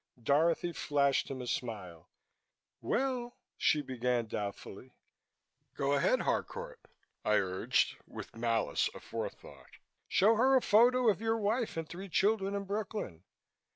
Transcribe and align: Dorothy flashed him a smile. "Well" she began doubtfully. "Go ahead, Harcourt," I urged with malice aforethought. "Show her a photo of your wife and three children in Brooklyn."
Dorothy 0.19 0.73
flashed 0.73 1.29
him 1.29 1.43
a 1.43 1.45
smile. 1.45 2.09
"Well" 2.81 3.37
she 3.55 3.83
began 3.83 4.25
doubtfully. 4.25 4.95
"Go 5.75 5.93
ahead, 5.93 6.21
Harcourt," 6.21 6.79
I 7.23 7.35
urged 7.35 7.97
with 8.07 8.35
malice 8.35 8.89
aforethought. 8.95 9.77
"Show 10.07 10.37
her 10.37 10.55
a 10.55 10.61
photo 10.63 11.07
of 11.07 11.21
your 11.21 11.37
wife 11.37 11.77
and 11.77 11.87
three 11.87 12.09
children 12.09 12.55
in 12.55 12.63
Brooklyn." 12.63 13.25